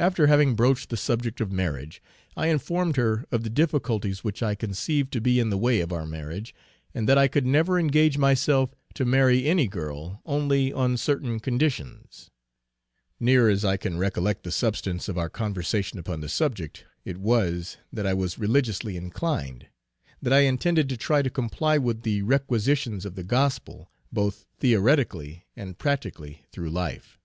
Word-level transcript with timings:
After 0.00 0.26
having 0.26 0.56
broached 0.56 0.88
the 0.90 0.96
subject 0.96 1.40
of 1.40 1.52
marriage, 1.52 2.02
I 2.36 2.48
informed 2.48 2.96
her 2.96 3.24
of 3.30 3.44
the 3.44 3.50
difficulties 3.50 4.24
which 4.24 4.42
I 4.42 4.56
conceived 4.56 5.12
to 5.12 5.20
be 5.20 5.38
in 5.38 5.50
the 5.50 5.56
way 5.56 5.78
of 5.78 5.92
our 5.92 6.04
marriage, 6.04 6.52
and 6.92 7.08
that 7.08 7.18
I 7.18 7.28
could 7.28 7.46
never 7.46 7.78
engage 7.78 8.18
myself 8.18 8.74
to 8.94 9.04
marry 9.04 9.44
any 9.46 9.68
girl 9.68 10.20
only 10.26 10.72
on 10.72 10.96
certain 10.96 11.38
conditions; 11.38 12.32
near 13.20 13.48
as 13.48 13.64
I 13.64 13.76
can 13.76 13.96
recollect 13.96 14.42
the 14.42 14.50
substance 14.50 15.08
of 15.08 15.16
our 15.16 15.30
conversation 15.30 16.00
upon 16.00 16.20
the 16.20 16.28
subject, 16.28 16.84
it 17.04 17.18
was, 17.18 17.76
that 17.92 18.08
I 18.08 18.12
was 18.12 18.40
religiously 18.40 18.96
inclined; 18.96 19.68
that 20.20 20.32
I 20.32 20.40
intended 20.40 20.88
to 20.88 20.96
try 20.96 21.22
to 21.22 21.30
comply 21.30 21.78
with 21.78 22.02
the 22.02 22.22
requisitions 22.22 23.06
of 23.06 23.14
the 23.14 23.22
gospel, 23.22 23.88
both 24.10 24.46
theoretically 24.58 25.44
and 25.54 25.78
practically 25.78 26.44
through 26.50 26.70
life. 26.70 27.20